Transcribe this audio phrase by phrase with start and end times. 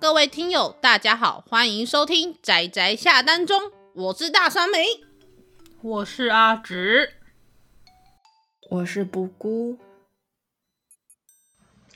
[0.00, 3.60] 各位听友，大家好，欢迎收听宅宅下单中，
[3.94, 4.86] 我是大酸梅，
[5.82, 7.14] 我是阿直，
[8.70, 9.76] 我是布姑，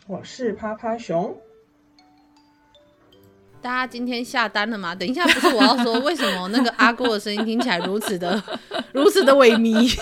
[0.08, 1.40] 我是趴趴熊。
[3.60, 4.96] 大家今天下单了吗？
[4.96, 8.42] 等一下，不是我要说，为什么那个阿姑的声音听起来如此的、
[8.92, 9.96] 如此的萎靡？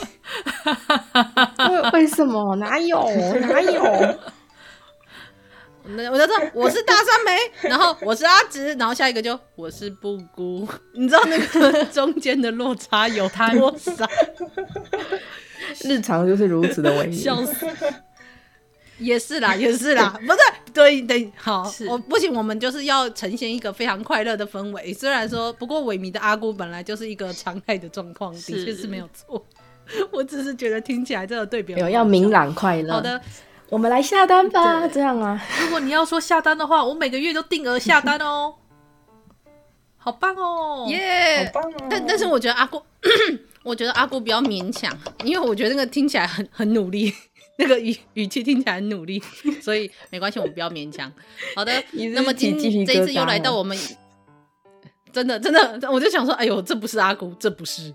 [1.69, 2.57] 为为什么？
[2.57, 2.98] 哪有？
[3.41, 4.19] 哪有？
[5.84, 10.66] 我就说我是大三梅，然后我是阿直，然后下一个就我是布姑。
[10.94, 14.08] 你知道那个中间的落差有多少？
[15.85, 17.66] 日常就是如此的萎靡，笑死。
[18.98, 20.26] 也是啦，也是啦， 不
[20.74, 24.93] 对，对对，好，我不行，我们就是要呈现一个非常快乐的氛围。
[24.93, 29.43] 虽然说，不过萎靡的阿姑本来就是一个常态的状况，的确是没有错。
[30.12, 32.92] 我只是觉得听起来这个对比有要明朗快乐。
[32.92, 33.19] 好的，
[33.70, 35.41] 我们来下单吧，这样啊。
[35.60, 38.52] 如果你要说下单的话，我每个月都定额下单哦，
[39.96, 41.77] 好棒哦，耶，好棒哦。
[41.88, 42.82] 但但是我觉得阿姑，
[43.62, 44.92] 我觉得阿姑比较勉强，
[45.24, 47.14] 因为我觉得那个听起来很很努力。
[47.60, 49.22] 那个语语气听起来很努力，
[49.60, 51.12] 所以没关系，我们不要勉强。
[51.55, 51.72] 好的，
[52.14, 53.77] 那么今这一次又来到我们，
[55.12, 57.94] 真的真的，我就想说，哎呦，这不是阿姑，这不是。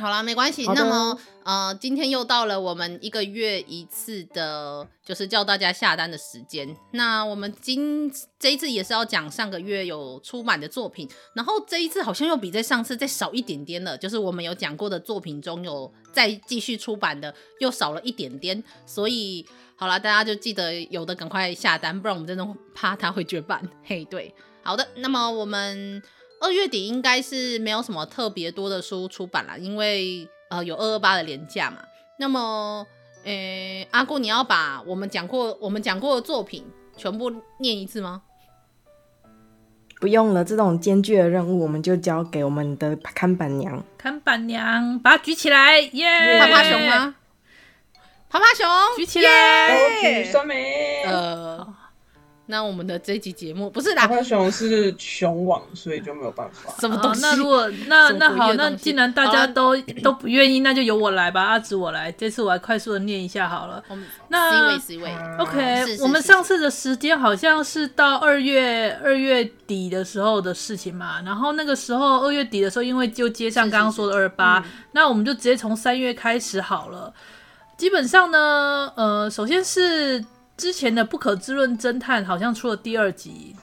[0.00, 0.66] 好啦，没关系。
[0.66, 6.76] 那么，呃，今天又到了我们一个月一次的，就是叫大家下单的时间。
[6.90, 13.96] 那我们今这一次也是要讲上个月有出版的作品，然后这一次好像又比在上次再少一点点了。
[13.96, 18.62] 就是我们有讲过的作品中有再继续出版的，又少了一点点。
[18.84, 23.62] 所以，好啦，大家就记得有的赶快下单，不然我们真的怕它会绝版。
[23.84, 24.34] 嘿，对，
[24.64, 26.02] 好的，那么我们。
[26.44, 31.78] 二月底应该是没有什么特别多的书出版了，因为呃有二二八的廉价嘛。
[32.18, 32.86] 那么，
[33.24, 36.64] 诶、欸，阿姑，你要把我们讲过我们讲过的作品
[36.96, 38.22] 全部念一次吗？
[40.00, 43.82] 不用了，这种艰巨的任务我们就交给我们的看板娘。
[43.96, 46.38] 看板娘，把它举起来，耶、yeah!！
[46.38, 47.14] 趴趴熊吗？
[48.28, 48.68] 趴趴熊，
[48.98, 51.74] 举起来，举酸梅，呃。
[52.46, 56.70] 那我们的这集节目不是啦，趴趴熊是熊网，所以就没有办法。
[56.78, 57.24] 什么东西？
[57.24, 62.12] 哦、那如果那那好，那既然大家都都不愿意，那就由我来吧，阿紫我来。
[62.12, 63.82] 这次我来快速的念一下好了。
[64.28, 71.22] 那 C 位 C 位，OK，我们上次的时间好像是到二月二月底的时候的事情嘛。
[71.24, 74.62] 然后那个时候二月底的时候，因为就接上刚刚说的二八，
[74.92, 77.10] 那我们就直接从三月开始好了。
[77.78, 80.22] 基本上呢，呃，首先是。
[80.56, 83.54] 之前的《不可知论侦探》好像出了第二集，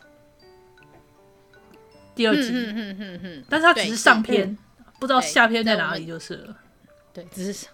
[2.14, 4.58] 第二集，嗯嗯嗯嗯，但是它只是上篇，
[5.00, 6.56] 不知道下篇在哪里就是了。
[7.14, 7.68] 对，只是，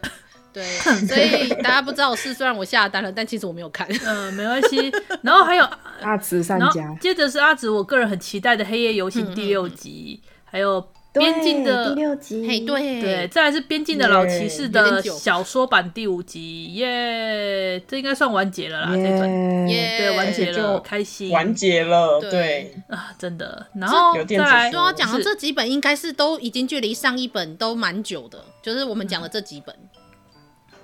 [0.52, 0.64] 对，
[1.06, 3.86] 所以大家不知道是，虽然我下单了，但其实我没有看。
[4.04, 4.92] 嗯、呃，没关系。
[5.22, 5.68] 然后还有
[6.00, 10.92] 阿慈三家，接着是阿直，我个人很期待的《黑夜游行》第六集，嗯嗯还有。
[11.12, 22.74] 边境的第六集，嘿，对对，再来是边境的老骑士的小说版第五集，耶，这应该算完结了啦，这本，耶，对，完结了，开心，完结了，对。
[22.88, 23.66] 啊，真的。
[23.74, 26.08] 然后再来都要讲的这几本，应该是。
[26.18, 28.84] 都已经距离上一本都蛮久的，就是。
[28.84, 29.72] 我们讲的这几本，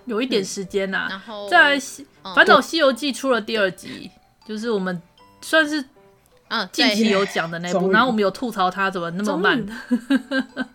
[0.04, 1.08] 有一点时间呐。
[1.10, 1.80] 然后再来，
[2.34, 4.10] 反正《西游记》出了第二集，
[4.46, 5.02] 就是我们
[5.40, 5.84] 算是。
[6.48, 9.66] 啊，近期有讲的那部，然后我们有吐槽他怎么那么慢，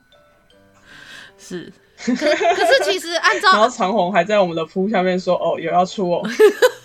[1.37, 1.71] 是。
[2.01, 6.25] 可可是其实按照，然后长虹还在我们的铺下面说，哦，有要出哦。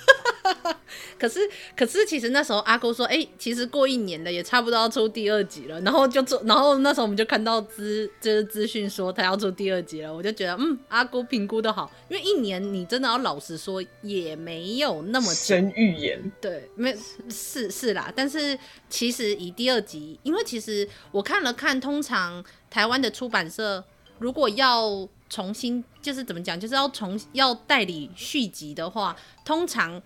[1.24, 1.40] 可是，
[1.74, 5.80] 可是，其实那时候阿姑说，哎、欸，其实过一年了，也差不多要出第二集了。
[5.80, 10.14] 然后就做，然后那时候我们就看到资，就是资讯说他要出第二集了。
[10.14, 16.30] 我就觉得，嗯，阿姑评估的好，因为一年你真的要老实说，也没有那么神预言。
[16.42, 16.94] 对，没
[17.30, 18.12] 是是啦。
[18.14, 18.58] 但是
[18.90, 23.82] 其实以第二集，因为其实我看了看，通常台湾的出版社
[24.18, 30.02] 如果要重新，就是怎么讲，就是要重要代理续集的话，通常。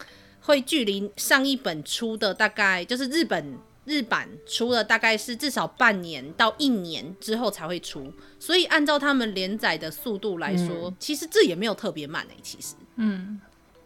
[0.48, 12.36] 会距离上一本出的大概就是日本日版出了大概是至少半年到一年之后才会出，所以按照他们连载的速度来说，嗯、其实这也没有特别慢诶、欸。
[12.42, 13.38] 其实，嗯，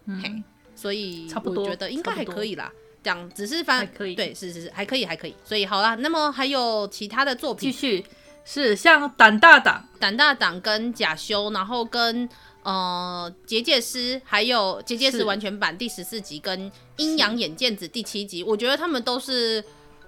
[0.06, 0.44] 嘿、嗯，
[0.76, 2.72] 所以差不多，我觉得应该还可以啦。
[3.02, 5.34] 这样只是反可以，对，是是是，还可以还可以。
[5.44, 8.04] 所以好啦，那么还有其他的作品，继续
[8.44, 12.28] 是像胆大党、胆大党跟假修，然后跟。
[12.64, 19.64] 呃，结界师还有结界师完全版第十四集跟阴阳眼剑子第七集，我觉得他们都是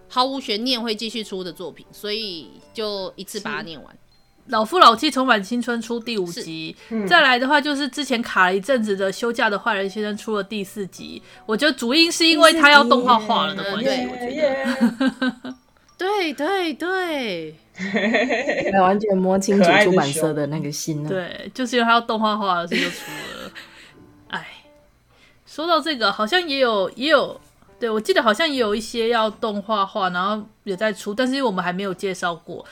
[0.08, 3.92] 毫无悬念会继续出的作品，所以就一次把它念完。
[4.46, 11.20] 老夫老妻重返青春出第五集，嗯、再来的话就是之前卡了一阵子的休假的坏人先生出了第四集。
[11.46, 15.54] 我觉得主因是因为他要动画化了的关系，我觉得。
[16.04, 17.54] 对对对，
[18.78, 21.08] 完全摸清楚出版社的那个心了。
[21.08, 23.50] 对，就是因为他要动画化了，所以就出了。
[24.28, 24.46] 哎，
[25.46, 27.40] 说到这个，好像也有也有，
[27.80, 32.64] 对，我记得好像也有一些要动画化，然后也在出，但是因为我们还没有介绍过。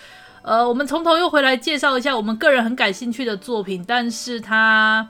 [0.43, 5.08] 呃，我们从头又回来介绍一下我们个人很感兴趣的作品，但是他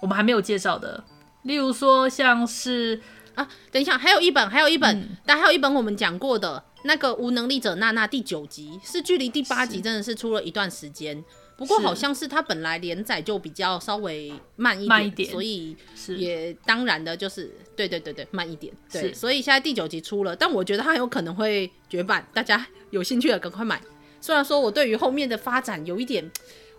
[0.00, 1.04] 我们还没有介绍的，
[1.42, 3.00] 例如说像是
[3.34, 11.22] 啊，等一下，还有一本，还有一本，嗯、但还有一本我们讲过的那个无能力者娜娜第九集，是距离第八集真的是出了一段时间，
[11.56, 15.76] 不过好像是它本来连载就比较稍微慢一点，慢一点，所以
[16.16, 23.80] 也当然的就是对对对对慢一点，对，所以现在第九集出了，但我觉得它很有可能会绝版，大家有兴趣的赶快买。
[24.20, 26.28] 虽然说我对于后面的发展有一点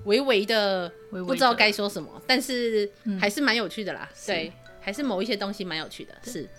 [0.05, 4.09] 微微的不知道该说什么，微微但是还是蛮有趣的啦。
[4.11, 6.13] 嗯、对，还是某一些东西蛮有趣的。
[6.23, 6.49] 是，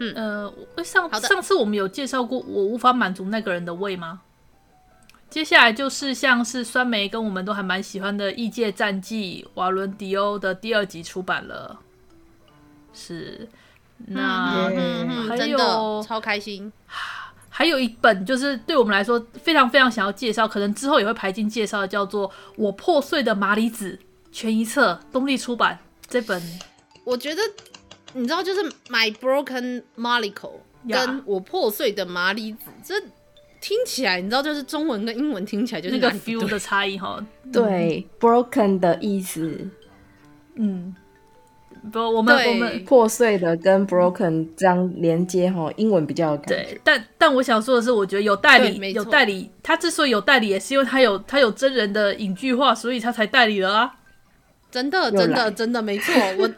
[0.00, 4.22] 嗯呃，上上次我们有介绍过我无法满足那个人的胃吗？
[5.28, 11.78] 接下来就是像是酸梅跟我们都还蛮喜欢的《异界战记》瓦伦迪欧的第二集出版了。
[12.92, 13.48] 是，
[14.06, 14.68] 那
[15.28, 16.72] 还有超开心。
[17.48, 23.98] 还有一本就是对我们来说非常非常想要介绍，可能之后也会排进介绍的，叫做《我破碎的麻里子》
[24.32, 26.42] 全一册，东立出版这本。
[27.04, 27.42] 我觉得
[28.14, 30.60] 你知道，就是《My Broken molecule》
[30.92, 32.94] 跟我破碎的麻里子，这
[33.60, 37.24] 听起来你知道，就是中文跟英文听起来就是那个 feel 的差异哈。
[37.52, 39.68] 对，broken 的意思，
[40.54, 40.94] 嗯。
[41.90, 46.54] 不，我们我们破碎的跟 broken 这样连接哈，英文比较有感觉。
[46.56, 53.94] 对，但但我想说的是，我觉得有代理有代理，他之所以有代理，也是因为他有他有真人的影剧化，所以他才代理了啊。
[54.70, 56.12] 真的，真的，真的没错。
[56.38, 56.50] 我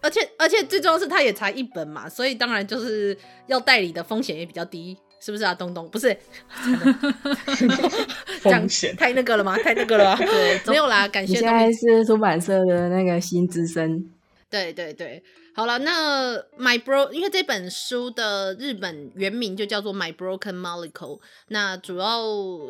[0.00, 3.16] 而且而且最重要是，它也才一本嘛，所以当然就是
[3.46, 5.54] 要代理的风险也比较低，是不是啊？
[5.54, 6.16] 东东不是
[8.40, 9.56] 风险太那个了吗？
[9.58, 10.16] 太那个了。
[10.16, 11.34] 对， 没有啦，感谢。
[11.34, 14.10] 你现在是出版社的那个新资深。
[14.48, 15.22] 对对对，
[15.54, 21.20] 好了，那 My Bro，因为这本书的日本原名就叫做 My Broken Molecule，。
[21.48, 22.20] 那主要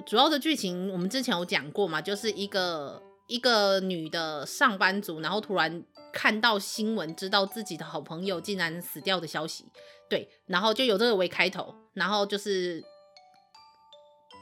[0.04, 9.64] 主要的剧情我们之前有讲过嘛，就是一个一个女的上班族，然后突然看到新闻，知道自己的好朋友竟然死掉的消息，
[10.08, 12.82] 对，然后就有这个为开头，然后就是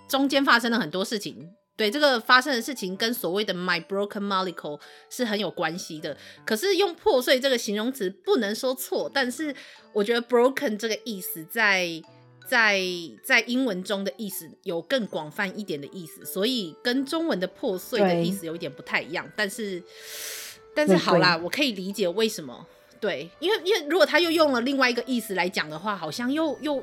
[0.08, 1.54] 中间发生了很多事情。
[1.76, 6.16] 对，这个发生的事情跟所谓的 My Broken Molecule 是很有关系的。
[6.44, 9.54] 可是用破碎这个形容词不能说错，但是
[9.92, 12.02] 我觉得 broken 这个意思在
[12.48, 12.82] 在
[13.22, 19.30] 在英文中的意思有更广泛一点的意思，所以跟中文的破碎的意思有一点不太一样。
[19.36, 19.80] 但是
[20.86, 22.66] 但是好啦，我可以理解为什么。
[23.00, 26.82] 对，因为因为如果他又用了另外一个意思来讲的话，好像又又。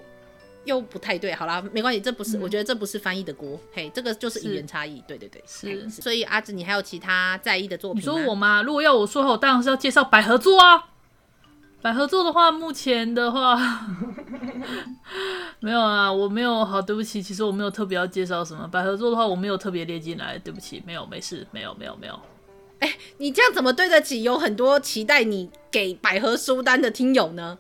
[0.66, 8.12] 又不太对，好啦，没关系，这不是，嗯、我觉得这不是翻译的锅，嘿，这个就是语言差异，对对对，是，所以阿紫，你还有其他在意的作品吗？
[8.12, 8.64] 你说我吗？
[8.64, 10.86] 如果要我说的话，我当然是要介绍百合作啊。
[11.84, 13.56] 百合作的话，目前的话
[15.62, 18.68] 没有啊，我没有，好，对不起，其实我没有特别要介绍什么。
[18.68, 22.20] 百合作的话，我没有特别列进来，对不起，没有，没事，没有，没有，没有。
[22.80, 27.58] 哎、欸，你这样怎么对得起有很多期待你给百合书单的听友呢？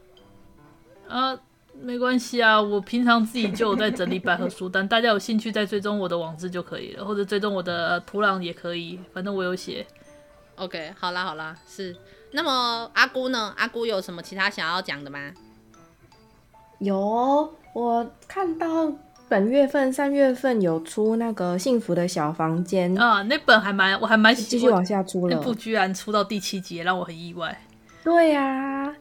[1.07, 1.39] 啊。
[1.81, 9.86] 没关系啊，我平常自己就有在整理百合书单，大家有兴趣再追踪我的网志就可以了，或者追踪我的土壤也可以，反正我有写。
[10.55, 11.93] OK，好啦好啦，是。
[12.31, 13.53] 那么阿姑呢？
[13.57, 15.34] 阿姑有什么其他想要讲的吗？
[16.79, 18.89] 有，我看到
[19.27, 27.60] 本月份三月份有出那个幸福的小房间啊，那本还蛮我还蛮喜欢，继续往下出了，那部居然出到第七集，让我很意外。
[28.03, 28.96] 对呀、啊。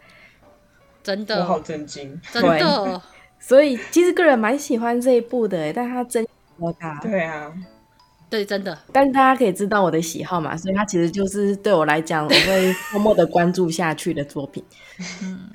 [1.03, 3.03] 真的，我好震惊，真的。
[3.39, 6.31] 所以其实个人蛮喜欢这一部的，但他真的
[6.81, 6.99] 大。
[7.03, 7.53] 对啊，
[8.31, 8.77] 对，真的。
[8.93, 14.65] 但是大家可以知道我的喜好嘛，所以它其实就是对我来讲，我会默默的关注下去的作品。
[15.23, 15.49] 嗯，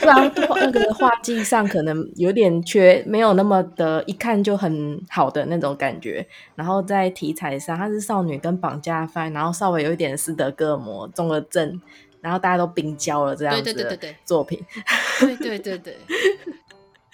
[0.00, 6.26] 不然那个画技上可能有点缺，没有那么的一看就很好的那种感觉。
[6.54, 11.80] 然后在题材上，他是少女跟绑架犯，然后稍微有一点斯德哥尔摩中了症。
[12.20, 14.58] 然后大家都冰交了，这样子的作品，
[15.20, 15.94] 对对对对。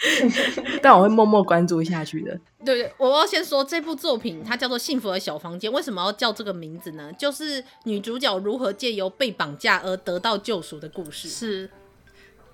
[0.83, 2.38] 但我会默默关注下去的。
[2.64, 5.71] 对 对，我要先说这部作品，它叫做《幸福的小房间》。
[5.75, 7.12] 为什么要叫这个名字呢？
[7.19, 11.28] 就是女主角如何借由被绑架而得到救赎的故事。
[11.28, 11.71] 是。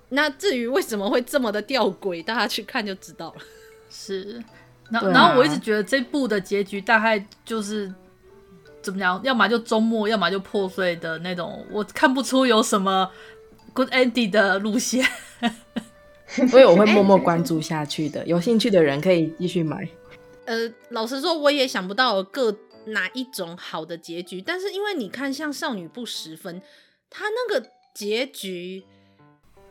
[0.09, 3.41] 那至于为什么会这么的吊诡，大家去看就知道了。
[3.89, 4.43] 是。
[4.89, 7.93] 然后，啊、然后我一直觉得这部的结局大概就是。
[8.79, 9.19] 怎么讲？
[9.21, 11.65] 要么就周末，要么就破碎的那种。
[11.71, 13.11] 我看不出有什么
[13.73, 15.05] good ending 的路线，
[16.49, 18.25] 所以我会默默关注下去的。
[18.27, 19.87] 有兴趣的人可以继续买。
[20.45, 22.55] 呃，老实说，我也想不到各
[22.87, 24.41] 哪一种好的结局。
[24.41, 26.61] 但是因为你看，像少女不十分，
[27.09, 28.83] 它那个结局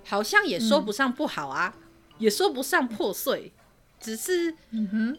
[0.05, 1.83] 好像也说不上不好啊，嗯、
[2.19, 3.53] 也说不上破碎，
[4.01, 5.19] 只是嗯哼。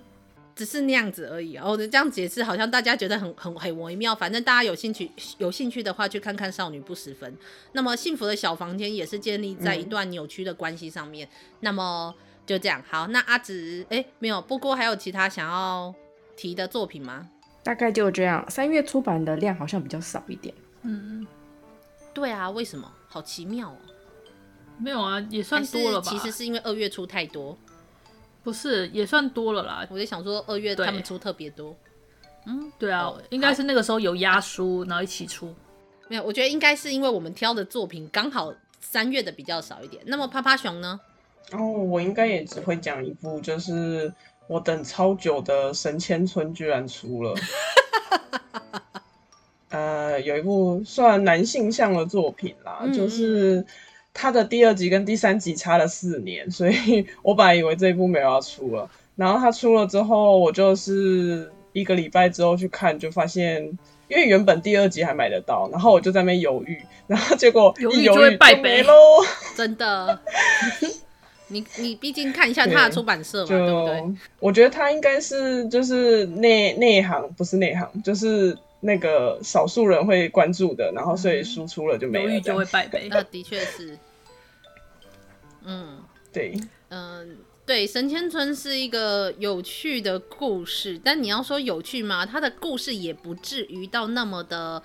[0.58, 4.16] 只是那样子而已，哦，这样解释好像大家觉得很很很微妙。
[4.16, 7.32] 反正大家有兴趣有兴趣的话，去看看《少女不十分》。
[7.74, 11.28] 那么幸福的小房间也是建立在一段扭曲的关系上面。
[11.28, 12.16] 嗯、那么
[12.48, 15.94] 就这样，好，那阿紫，哎、欸，没有，不过还有其他想要
[16.36, 17.30] 提的作品吗？
[17.62, 18.44] 大概就这样。
[18.50, 20.56] 三月出版的量好像比较少一点。
[20.82, 21.28] 嗯嗯，
[22.14, 22.92] 对啊，为什么？
[23.08, 23.78] 好奇妙哦。
[24.80, 26.10] 没有啊，也算多了吧。
[26.10, 27.58] 其实是因为二月初太多。
[28.44, 29.86] 不是，也算多了啦。
[29.90, 31.76] 我就想说，二月他们出特别多。
[32.46, 35.54] 嗯，对啊，哦、应该是那个时候有压书，然后一起出。
[36.08, 40.02] 没有，我觉得应该是因为我们挑的作品刚好三月的比较少一点。
[40.06, 40.98] 那么趴趴熊呢？
[41.52, 44.14] 哦，我应该也只会讲一部，就是
[44.48, 47.36] 我等超久的《神千村》居然出了。
[49.70, 53.66] 呃，有一部算男性向的作品啦，嗯、就是。
[54.20, 58.90] 他的第二集跟第三集差了四年，所以我本来以为这一部没有要出了。
[59.16, 63.64] 然后他出了之后，我就是一个礼拜之后去看，就发现，
[64.08, 68.94] 因为原本第二集还买得到，然后我就在那边犹豫，然后结果一犹豫就会败北喽。
[69.56, 70.20] 真的，
[71.50, 74.04] 你你毕竟看一下他的出版社嘛，对，对不对？
[74.40, 78.58] 我觉得他应该是就是内内行，不是内行，就是。
[78.80, 83.08] 那个少数人会关注的，然后所以输出了就没了，犹豫就会败北。
[83.10, 83.98] 那的确是，
[85.68, 86.58] 嗯，对，
[86.90, 87.28] 嗯、呃，
[87.66, 92.26] 对，神千村是一个有趣的故事，但你要说有趣吗？
[92.26, 94.82] 它的故事也不至于到那么的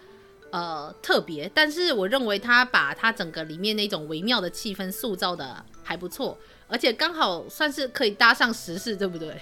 [0.50, 6.36] 呃特别，但是我认为他把他整个里面那种微妙的气氛塑造的还不错，
[6.66, 9.40] 而且刚好算是可以搭上时事，对不对？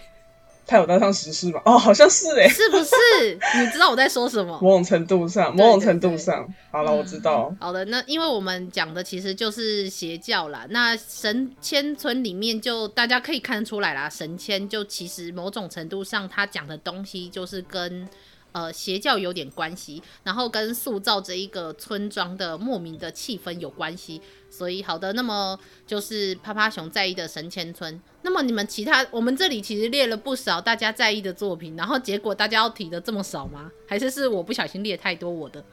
[0.70, 1.60] 他有当上时事吗？
[1.64, 2.94] 哦，好像是哎，是不是？
[3.60, 4.56] 你知道我在说什么？
[4.62, 7.48] 某种程度上，某种程度上，好了，我知道。
[7.50, 10.64] 嗯、好的，那因为我们讲的其实就是邪教啦。
[10.70, 18.08] 那神千村里面就大家可以看得出来啦，神千就其实某种程度上他讲的东西就是跟
[18.52, 24.21] 呃邪教有点关系，然后跟塑造这一个村庄的莫名的气氛有关系。
[24.50, 28.00] 所以好的，那么就是趴趴熊在意的神前村。
[28.23, 33.71] 那么你们其他，我们这里其实列了不少大家在意的作品，然后结果大家要提的这么少吗？
[33.87, 35.64] 还是是我不小心列太多我的？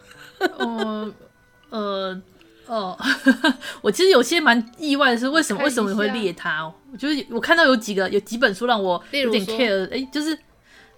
[0.59, 1.13] 嗯
[1.69, 2.21] 呃
[2.67, 2.97] 哦，
[3.81, 6.71] 我其实有些蛮意外的是，为什么为什么你会列它？
[6.91, 10.37] 我觉得我看到有几个有几本书让我有点 care，哎、欸，就是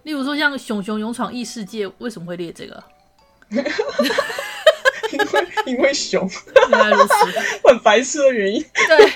[0.03, 2.83] 例如说像《熊熊勇闯异世界》，为什么会列这个？
[5.11, 6.29] 因为因为熊，
[6.69, 7.13] 原来如此，
[7.67, 8.63] 很白痴的原因。
[8.87, 9.11] 对。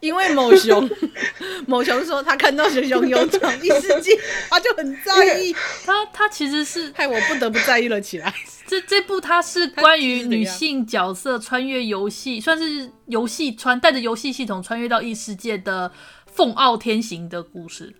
[0.00, 0.88] 因为某熊，
[1.66, 4.12] 某熊说他看到熊熊勇闯异世界，
[4.48, 5.56] 他就很在意。
[5.84, 8.32] 他他其实是害我不得不在意了起来。
[8.66, 15.90] 这这部它是关于女性角色穿越游戏，算是游戏穿带着游戏系统穿越到异世界的
[16.26, 17.92] 凤傲天行的故事。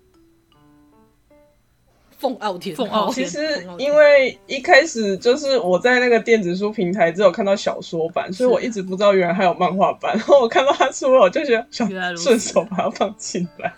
[2.26, 3.24] 凤傲天，凤傲天。
[3.24, 10.12] 其实因为一开始就是我在那个电子书平台只有看到小说版，所以我一直不知道原来还有漫画版。
[10.16, 13.72] 然后我看到他出了，我就觉得想顺手把它放进来。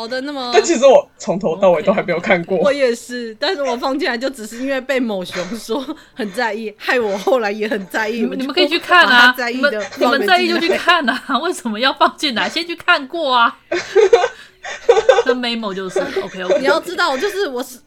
[0.00, 2.56] 好的，那么但其实我从头到尾都还没有看过。
[2.56, 2.62] Okay.
[2.62, 8.22] 我也是，但是我放进来就只是因为被某熊说很在意，害我后来也很在意。
[8.22, 12.48] 你们可以去看啊，在意的你们在意就去看啊，为什么要放进来？
[12.48, 13.58] 先去看过啊。
[15.26, 16.58] 那 memo 就是 OK OK。
[16.60, 17.78] 你要知道，就是我是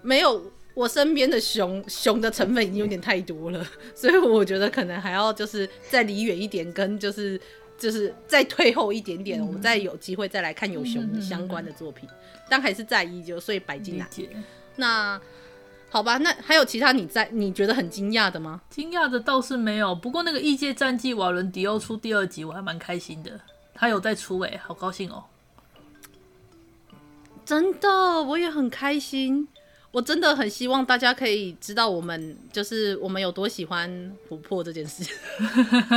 [0.00, 3.62] 没有我身边的熊熊的成分已经有点太多了，
[3.94, 7.38] 所以我觉得可能还要就是再离远一点，跟就是
[7.78, 12.08] 就是再退后一点点，嗯、我们再有机会再来看有熊相关的作品。
[12.50, 14.08] 但还是在意，就所以摆进来。
[14.76, 15.20] 那
[15.90, 18.60] 好吧，那还有其他你在你觉得很惊讶的吗？
[18.68, 23.40] 惊讶的倒是没有，不过那个异界战记瓦伦迪欧出第二集，我还蛮开心的。
[23.74, 25.24] 他有在出哎、欸，好高兴哦。
[27.44, 27.88] 真的，
[28.22, 29.48] 我也很开心。
[29.90, 33.90] 我真的很希望大家可以知道，我们就是我们有多喜欢
[34.28, 35.02] 琥珀这件事。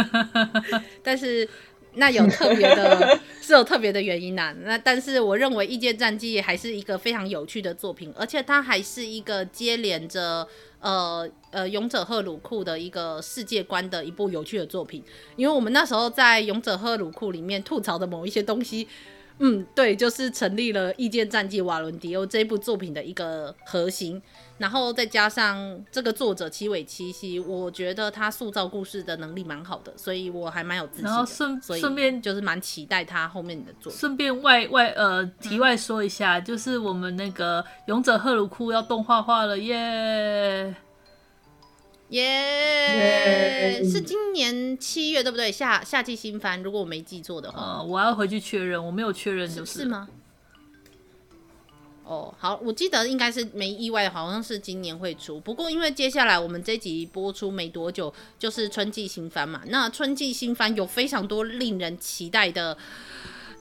[1.03, 1.47] 但是
[1.95, 10.47] 那有特别的，是有特别的原因呐、那但是我认为《异界战记》还是一个非常有趣的作品，而且它还是一个接连着
[10.79, 15.03] 呃呃勇者赫鲁库的一个世界观的一部有趣的作品。
[15.35, 18.87] 因为我们那时候在勇者赫鲁库里面吐槽的某一些东西。
[19.39, 24.21] 嗯，对，就是成立了《异界战记：瓦伦迪欧》这部作品的一个核心，
[24.59, 31.09] 然后再加上这个作者七尾七夕，我觉得他塑造故事的能力蛮好的，所以我还蛮有自信的。
[31.09, 33.99] 然后顺顺便就是蛮期待他后面的作品。
[33.99, 40.75] 顺便外外呃题外说一下，嗯、就是我们那个勇者赫鲁库要动画化了耶！
[42.11, 43.81] 耶、yeah!
[43.81, 45.49] yeah!，是今年七月对不对？
[45.49, 49.79] 夏夏季新番，如果我没记错的话，呃，我要回去确认，我没有确认就是。
[49.79, 50.09] 是吗？
[52.03, 55.39] 哦，好，我记得应该是没意外，好像是今年会出。
[55.39, 59.61] 不过因为接下来我们这集播出没多久，就是春季新番嘛。
[59.67, 62.77] 那春季新番有非常多令人期待的、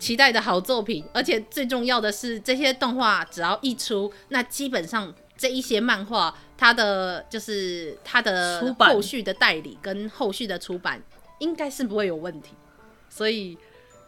[0.00, 5.14] 期待的好作品，而且最重要的是，这些动画只要一出，那基本上。
[5.40, 11.02] 这一些漫画，它的就是它的后续的代理跟后续的出版，
[11.38, 12.50] 应该是不会有问题。
[13.08, 13.56] 所以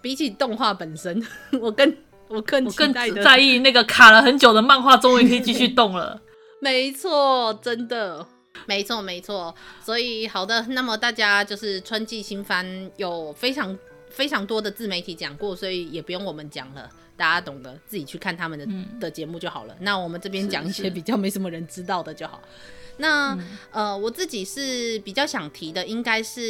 [0.02, 1.26] 比起动画本身，
[1.58, 1.96] 我更
[2.28, 6.20] 我更我更在意那个卡了很久的漫画，终于可以继续动了。
[6.60, 8.26] 没错，真的，
[8.66, 9.54] 没错没错。
[9.82, 13.76] 所以好的，那么大家就是春季新番有非常
[14.12, 16.90] 非常多的自媒体讲过，所以也不用我们讲了。
[17.14, 19.76] 大家懂得自己去看他们的、嗯、的节目就好了。
[19.80, 22.40] 那我们这边讲一些比较没什么人知道的就好。
[22.96, 26.40] 那、嗯、呃，我自己是比较想提的，应该是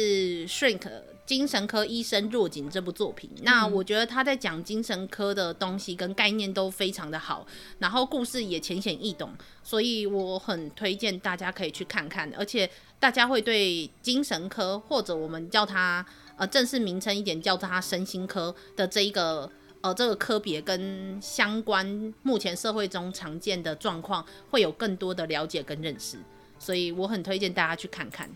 [0.49, 0.79] 《Shrink》
[1.25, 3.29] 精神科医生若锦这部作品。
[3.35, 7.45] 嗯、那我觉得他在讲精神科的东西跟概念都非常的好，
[7.79, 9.31] 然后故事也浅显易懂，
[9.63, 12.31] 所以我很推荐大家可以去看看。
[12.35, 12.67] 而且
[12.99, 16.03] 大家会对精神科或者我们叫它
[16.37, 19.51] 呃正式名称一点叫做它身心科的这一个。
[19.83, 21.85] 呃，这个科别跟相关
[22.21, 26.17] 目前社会中常见的状况会有更多的了解跟认识，
[26.57, 28.29] 所以我很推荐大家去看看。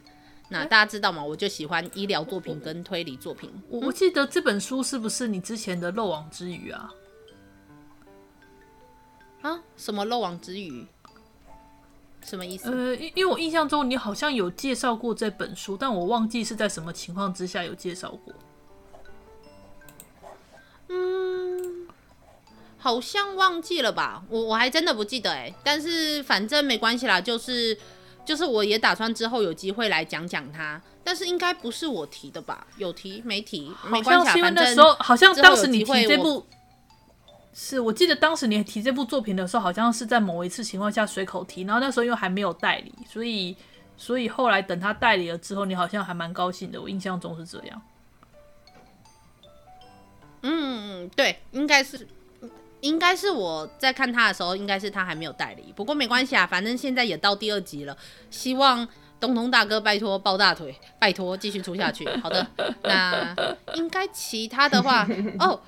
[0.49, 1.23] 那大家知道吗？
[1.23, 3.49] 我就喜欢医疗作品跟推理作品。
[3.69, 6.93] 我我记得这本书是不是你之前的漏网之鱼啊？
[9.43, 9.63] 啊？
[9.77, 10.85] 什么漏网之鱼？
[12.29, 12.69] 什么意思？
[12.69, 18.33] 呃，因因为我印象中你好像有介绍过这本书，但我忘记是在什么情况之下有介绍过。
[20.89, 21.87] 嗯，
[22.77, 27.77] 好像忘记了吧，我我还真的不记得哎，但是反正没关系啦，就是
[28.25, 32.67] 就是我也打算之后有机会来讲讲它，但是应该不是我提的吧？
[32.77, 33.71] 有提没提？
[33.85, 36.45] 没关系，反正那时候好像当时你提这部，
[37.59, 43.57] 是我记得当时你提这部作品的时候，好像是在某一次情况下随口提，然后那时候因为还没有代理，所以
[43.97, 47.81] 所以后来等他代理了之后，你好像还蛮高兴的，我印象中是这样。
[50.43, 52.07] 嗯，对，应该是，
[52.81, 55.73] 应该是我在看他的时候，应该是他还没有代理。
[55.75, 57.97] 不过没关系啊，反正现在也到第二集了，
[58.29, 58.87] 希望
[59.19, 62.07] 东东大哥拜托抱大腿，拜托继续出下去。
[62.21, 62.45] 好的，
[62.85, 63.35] 那
[63.73, 65.07] 应该其他的话，
[65.39, 65.59] 哦，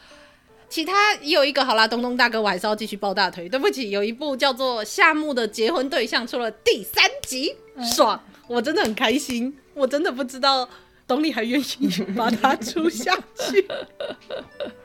[0.70, 3.50] 其他也有一个，好啦，东东大哥，我还是要继续抱大腿。
[3.50, 7.56] 对不起，有一部叫做《夏目的结婚对象》出了第三集，
[7.96, 10.70] 爽，我真的很开心，我真的不知道。
[11.08, 13.68] 东立还愿意把它出下去，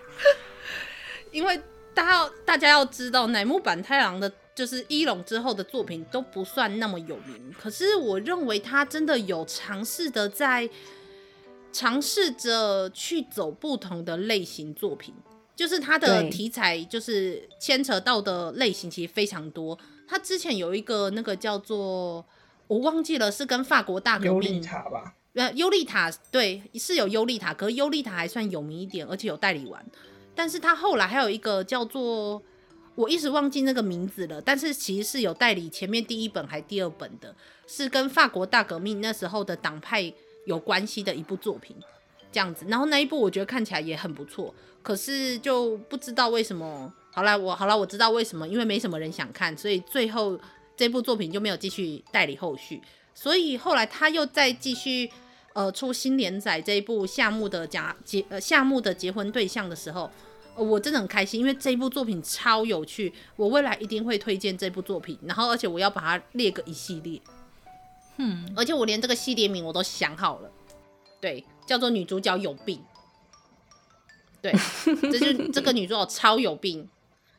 [1.31, 1.61] 因为
[1.93, 10.67] 大家大家要知道，乃木坂太郎的就是一龙之后的作品都不算那么有名，可是我认为他真的有尝试的在
[11.71, 15.13] 尝试着去走不同的类型作品，
[15.57, 19.79] 就是他的题材就是牵扯到的类型其实非常多。
[20.07, 22.25] 他之前有一个那个叫做
[22.67, 25.15] 我忘记了，是跟法国大革命吧。
[25.35, 29.85] 呃，优利塔对是有尤利塔，可是尤利塔还算有名一点，而且有代理完。
[30.35, 32.41] 但是他后来还有一个叫做，
[32.95, 34.41] 我一时忘记那个名字了。
[34.41, 37.35] 但是其实是有代理前面第一本还第二本的，
[37.67, 40.13] 是跟法国大革命那时候的党派
[40.47, 41.77] 有关系的一部作品，
[42.35, 42.67] 这样子。
[42.69, 46.93] 然后那一部我觉得看起来也很不错，可是就不知道为什么。
[47.13, 50.39] 好了，我好了，我知道为什么，因为没什么人想看，所以最后
[50.77, 52.83] 这部作品就没有继续代理后续。
[53.15, 55.09] 所以后来他又再继续。
[55.55, 60.11] 呃，出新连载这一部夏目的假结呃夏目的结婚对象的时候，
[60.57, 67.21] 我真的很开心，因为这一部作品超有趣，我未来一定会推荐这部作品，然后而且我要把它列个一系列，
[68.17, 70.51] 嗯，而且我连这个系列名我都想好了，
[71.21, 72.83] 对，叫做女主角有病，
[74.43, 74.53] 对，
[75.11, 76.89] 这就这个女主角超有病，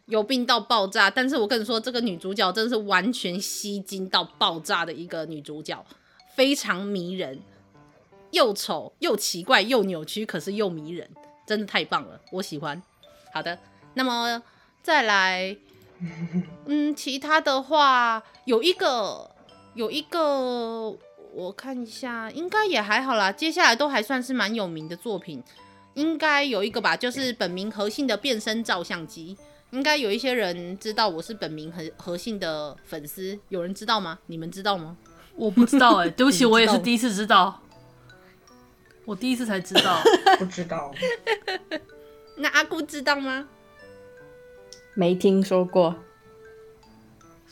[0.05, 5.85] 有病到爆炸，但是我跟你说，这个女主角真的是完全吸睛到爆炸的一个女主角，
[6.35, 7.39] 非常迷人。
[8.31, 11.09] 又丑又奇怪又扭曲，可是又迷人，
[11.47, 12.81] 真的太棒了，我喜欢。
[13.31, 13.57] 好的，
[13.93, 14.43] 那么
[14.83, 15.55] 再来，
[16.65, 19.31] 嗯，其他的话有一个
[19.73, 20.97] 有一个，
[21.36, 23.30] 我看一下，应该也还好啦。
[23.30, 25.43] 接下来都还算是蛮有名的作品，
[25.93, 29.38] 应该有一个吧，就是本名和信的变身照相机。
[29.71, 34.17] 应该有一些人知道我是本名和和信的粉丝，有人知道吗？
[34.28, 34.95] 你们知道吗？
[35.36, 37.62] 我不知道哎、欸， 对不起，我也是第一次知道，
[39.04, 40.00] 我第一次才知道，
[40.39, 40.93] 不知道。
[42.39, 43.50] 那阿姑知道吗？
[44.93, 45.98] 没听说过。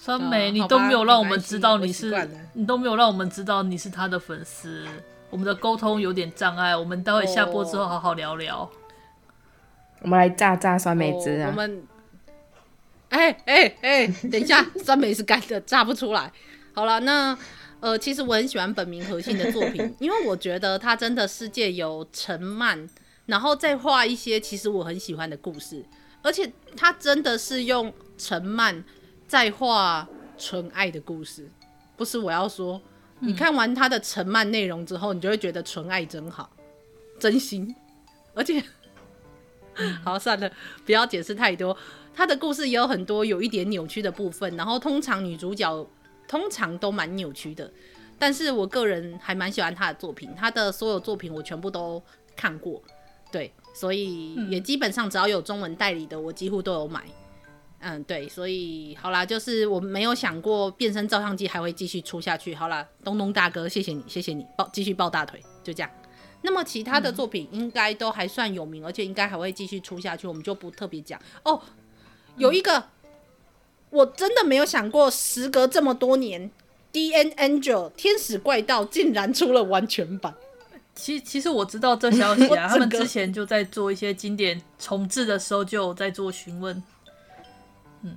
[0.04, 4.86] 酸梅，你都没有让我们知道你是，你都没有让我们知道你是他的粉丝。
[5.30, 8.58] 我们的沟通有点障碍，我们待会下播之后好好聊聊。
[8.58, 8.70] Oh.
[10.02, 11.88] 我们来炸炸酸梅汁啊！Oh, 我们，
[13.08, 16.30] 哎哎哎，等一下，酸梅是干的，炸不出来。
[16.74, 17.38] 好了，那
[17.80, 22.90] 呃，其实我很喜欢本名和信的作品，因为我觉得他真的世界有沉慢，
[23.28, 25.86] 然后再画一些其实我很喜欢的故事，
[26.22, 28.84] 而且他真的是用沉慢。
[29.34, 31.50] 再画纯爱的故事，
[31.98, 32.80] 不是我要说，
[33.20, 36.52] 嗯、你看完他的沉漫内容之后，你就会觉得纯爱真好，
[37.18, 37.76] 真心，
[38.36, 38.64] 而且，
[39.78, 40.52] 嗯、好算了，
[40.86, 41.76] 不要解释太多。
[42.14, 45.88] 他的故事也有很多有一点扭曲的部分，然后通常女主角
[46.28, 47.74] 通常都蛮扭曲的，
[48.20, 52.00] 但是我个人还蛮喜欢他的作品，他的所有作品我全部都
[52.36, 52.80] 看过，
[53.32, 57.04] 对，所以也基本上只要有中文代理的，我几乎都有买。
[57.86, 62.56] 嗯，对，所以好啦，就是我没有想过变身照相机还会继续出下去。
[62.56, 65.90] 好啦，东东大哥，谢谢你，谢谢你抱继续抱大腿，就这样。
[66.42, 71.62] 那么其他的作品应该都还算有名，嗯、而且应该还会继续出下去，我们就不特别讲哦。
[72.38, 73.10] 有一个、嗯、
[73.90, 76.50] 我真的没有想过，时隔这么多年，
[76.92, 77.32] 《D.N.
[77.32, 80.34] Angel》天使怪盗竟然出了完全版。
[80.96, 86.84] 其其实我知道这消息啊， 他们之前就在做一些经典重置的时候就有在做询问。
[88.04, 88.16] 嗯，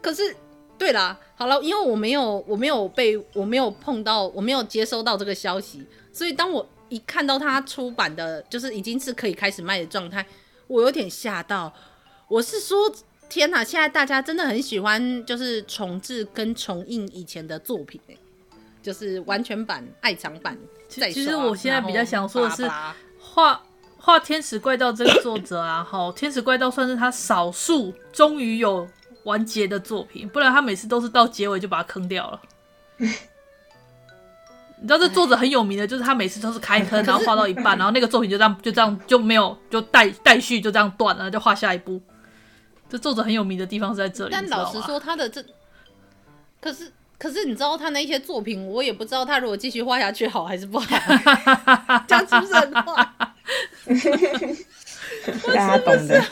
[0.00, 0.34] 可是，
[0.78, 10.26] 对啦，好了，因为我没有，我没有被，我没有碰到，我没有接收到这个消息，所以当我一看到它出版的，就是已经是可以开始卖的状态，
[10.66, 11.72] 我有点吓到。
[12.26, 12.90] 我是说，
[13.28, 18.00] 天哪，现在大家真的很喜欢，就是重置跟重印以前的作品，
[18.82, 20.58] 就是完全版、爱藏版。
[20.88, 22.66] 其实我现在比较想说的是
[23.20, 23.62] 画。
[24.04, 28.86] 画《天使怪盗》这个作者啊，哈，《天使怪盗》算是他少数终于有
[29.22, 32.40] 完结的作品，不然他每次都是到结尾就把它坑掉了。
[32.98, 41.98] 你知道这作者很有名的，就是他每次都是开坑，然后画到一半，然后那个作品就这样就这样就没有就待待续就这样断了，就画下一部。
[42.90, 44.30] 这作者很有名的地方是在这里。
[44.32, 45.42] 但老实说，他的这
[46.60, 50.86] 可是可是你知道他那些作品，我也不知道他如果继续画下去好还是不好，
[52.06, 53.08] 这样是不是很坏？
[55.46, 56.24] 大家懂的，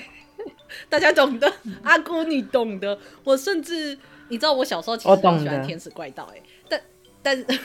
[0.88, 2.98] 大家懂的，阿姑你懂的。
[3.24, 3.96] 我甚至
[4.28, 6.80] 你知道，我小时候其实很喜欢天使怪盗，哎，但
[7.22, 7.46] 但是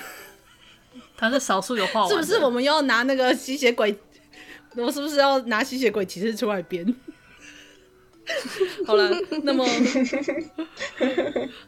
[1.17, 2.39] 他是少数有画完，是不是？
[2.39, 3.97] 我们要拿那个吸血鬼，
[4.75, 6.85] 我是不是要拿吸血鬼骑士出来编？
[8.87, 9.09] 好了，
[9.43, 9.63] 那么，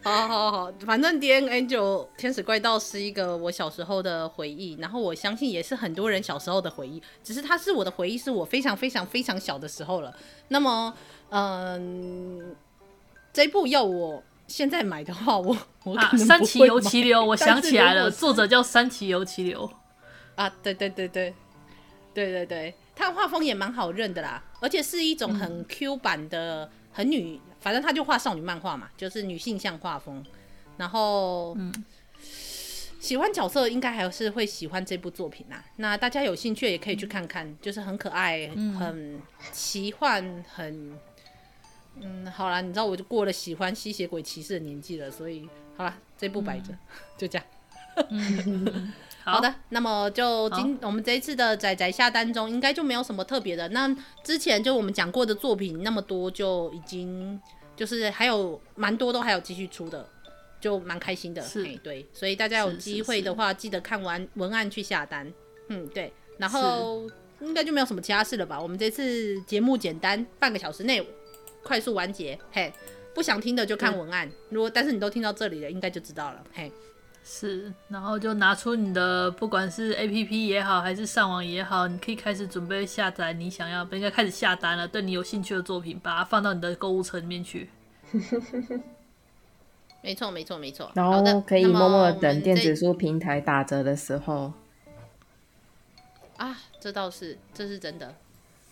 [0.02, 10.15] 好好好，反正 D.N.A 就天使怪盗是一个我小时候的回忆，然后我相信也是很多人小时候的回忆，只是它是我的回忆，是我非常非常非常小的时候了。
[10.48, 10.93] 那么，
[11.30, 12.56] 嗯，
[13.32, 16.26] 这一部要我现在买的话，我我可能不会买。
[16.26, 19.70] 山崎游骑流，我想起来了，作者叫三崎游骑流
[20.36, 21.34] 啊，对对对对，
[22.13, 22.74] 对对对。
[22.98, 30.26] 他画风也蛮好认的啦，而且是一种很 Q 版的，嗯、很女，反正他就画少女漫画嘛，就是女性向画风。
[30.78, 31.72] 然后，嗯，
[33.00, 35.64] 喜欢角色应该还是会喜欢这部作品啦。
[35.78, 40.98] 那大家有兴趣也可以去看看，嗯、就是很可爱、嗯、很奇幻、很……
[42.00, 46.78] 嗯，好啦，你知道我就过了喜欢吸血鬼骑士的年纪了，所以好啦，这部摆着，嗯、
[47.18, 47.48] 就这样。
[49.28, 53.68] 嗯好，的，那么就今我们这一次的仔仔下单中，应该就没有什么特别的。
[53.70, 57.38] 那之前就我们讲过的作品那么多，就已经
[57.76, 60.08] 就是还有蛮多都还有继续出的，
[60.62, 61.42] 就蛮开心的。
[61.42, 65.30] 是，对，所以大家有机会的话，记得看完文案去下单。
[65.68, 67.06] 嗯，对，然后
[67.42, 68.58] 应该就没有什么其他事了吧？
[68.58, 71.06] 我们这次节目简单，半个小时内
[71.63, 72.40] 快速完结。
[72.50, 72.72] 嘿，
[73.13, 74.32] 不想听的就看文案。
[74.52, 76.42] 如果但是你都听到这里了，应该就知道了。
[76.54, 76.72] 嘿。
[77.30, 84.88] 是，然后就拿出你的，不管是 A P P 也好，还是上网也好，你可以开始准备下载你想要，不应该开始下单了。
[84.88, 87.70] 对你有兴趣的作品，把它放到你的购物车里面去。
[90.02, 90.90] 没错，没错，没错。
[90.96, 94.54] 然后可以默默等电子书平台打折的时候。
[96.38, 98.16] 啊，这倒是，这是真的。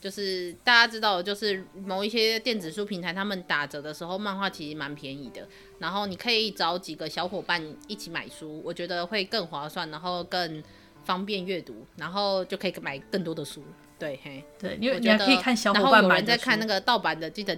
[0.05, 5.47] 就是大家知道，就是某一些电子书平台，他们打折的时候，漫画其实蛮便宜的。
[5.79, 10.63] 然后你可以找几个小伙伴一起买书，我觉得会更划算，然后更
[11.03, 13.63] 方便阅读，然后就可以买更多的书。
[13.97, 15.93] 对，嘿，对，因为你还可以看小伙伴买。
[15.93, 17.57] 然后有人在看那个盗版的，记得。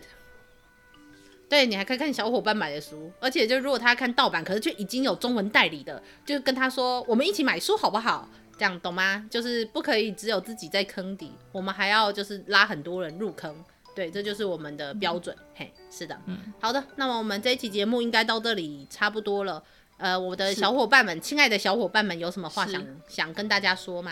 [1.50, 8.30] 对，你还可以看小伙伴买的书，而且就如果他看盗版，可是却已经有中文代理的，就跟他说，我们一起买书好不好？
[8.58, 9.26] 这样懂吗？
[9.30, 13.56] 就是不可以只有自己在坑底，我们还要就是拉很多人入坑。
[13.96, 15.36] 对，这就是我们的标准。
[15.40, 19.64] 嗯、嘿，是的，嗯，好的，那么我们这一期节目应该到这里差不多了。
[19.98, 24.12] 呃，我的小伙伴们，亲爱的小伙伴们，有什么话想想跟大家说吗？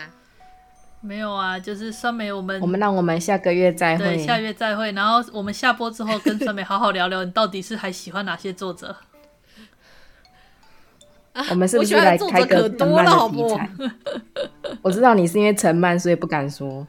[1.00, 4.90] 没有啊，就是酸梅，我们我们让我们下个月再会，对，下月再会。
[4.90, 8.96] 然后我们下播之后跟酸梅好好聊聊，你到底是还喜欢哪些作者？
[11.50, 13.70] 我们是不是来开个陈漫的题材？
[14.82, 16.86] 我知道你是因为陈曼，所以不敢说。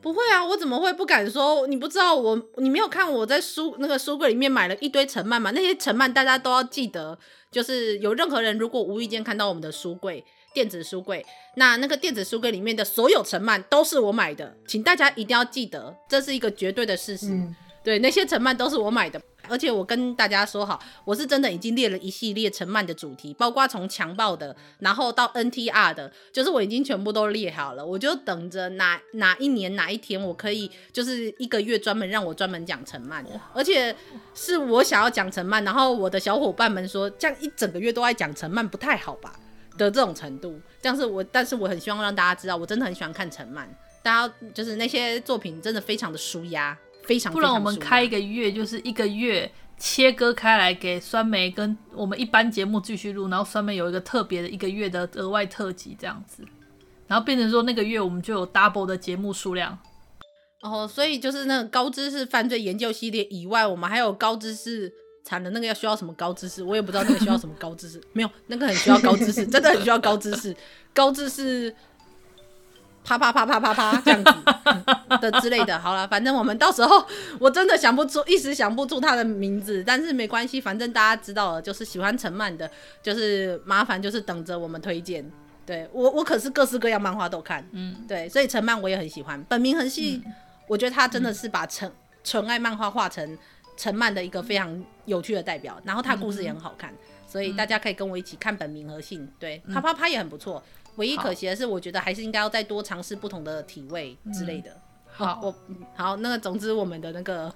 [0.00, 1.66] 不会啊，我怎么会不敢说？
[1.66, 5.50] 你不知道我，你没有看我在书那个书柜里面买了一堆陈曼吗？
[5.52, 7.18] 那些陈曼大家都要记得，
[7.50, 10.24] 就是有任何人如果无意间看到我们的书柜。
[10.52, 17.30] 电子书柜，那那个电子书柜里面的所有陈曼都是我买的，请大家一定要记得，这是一个绝对的事实。
[17.30, 33.94] 嗯、对，那些陈曼都是我买的，而且我跟大家说好，我是真的已经列了一系列陈漫的主题，包括从强暴的，然后到 NTR 的，就是我已经全部都列好了，我就等着哪哪一年哪一天我可以，就是一个月专门让我专门讲陈漫，而且
[34.34, 39.32] 是我想要讲陈漫，然后我的小伙伴们说，这样一整个月都在讲陈漫不太好吧？
[39.76, 43.68] 的这种程度，但是我但是我很希望让大家知道，我真的很喜欢看陈漫，
[44.04, 47.32] 大家就是那些作品真的非常的舒压，非常，非常。
[47.32, 56.42] 不然我们开一个月，就是一个月切割开来给酸梅跟我们一般节目继续录，然后酸梅有一个特别的一个月的额外特辑这样子，
[57.06, 59.78] 然后变成说那个月我们就有 double 的节目数量。
[60.62, 64.92] 哦，所以就是那个高知识犯罪研究系列以外，我们还有高知识。
[65.26, 66.62] 产的，那个要需要什么高知识？
[66.62, 67.98] 我也不知道那个需要什么高知识。
[68.12, 70.54] 没有，那个很需要高知识，真的很需要高知识。
[70.92, 71.74] 高知识，
[73.04, 74.32] 啪啪啪啪啪啪这样子
[75.20, 75.78] 的之类的。
[75.78, 77.04] 好了，反正我们到时候
[77.38, 82.68] 我真的想不出，一时想不出他的名字，但是没关系，反正大家知道了，就是喜欢陈漫的，
[83.02, 85.30] 就是麻烦就是等着我们推荐。
[85.66, 89.42] 对我，我可是各式各样漫画都看，嗯，对，所以陈漫我也很喜欢。
[89.44, 90.32] 本名恒系，嗯、
[90.66, 91.90] 我觉得他真的是把纯
[92.24, 93.38] 纯爱漫画画成。
[93.76, 99.28] 陈漫的一个非常有趣的代表，然后他故事也很好看，嗯、所以大家可以跟我一起看本名和信。
[99.36, 100.62] 对，啪啪啪也很不错。
[100.96, 104.70] 唯一可惜的是，我觉得还是应该要再多尝试不同的体位之类的。
[104.70, 105.54] 嗯、好，我
[105.94, 107.54] 好，那个总之我们的那个，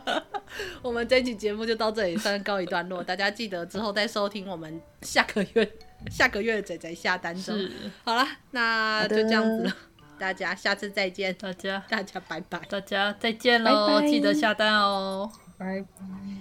[0.82, 3.02] 我们这期节目就到这里算告一段落。
[3.04, 5.72] 大家记得之后再收听我们下个月
[6.10, 7.54] 下个月的仔仔下单中。
[8.04, 9.76] 好了，那就这样子了。
[10.18, 16.39] 大家下次再见，大家大家拜拜，大家再见喽，记得下单哦，拜拜。